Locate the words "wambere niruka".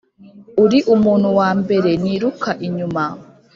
1.39-2.49